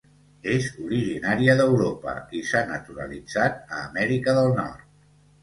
[0.51, 4.91] És originària d'Europa i s'ha naturalitzat a Amèrica del Nord.